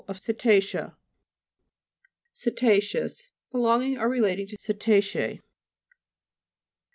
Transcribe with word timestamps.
of 0.07 0.17
ceta'cea. 0.19 0.95
CETA'CEOUS 2.33 3.33
Relating 3.53 3.99
or 3.99 4.09
belonging 4.09 4.47
to 4.47 4.57
ceta'cea. 4.59 5.39